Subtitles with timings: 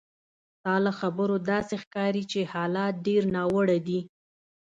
[0.57, 3.99] ستا له خبرو داسې ښکاري چې حالات ډېر ناوړه دي.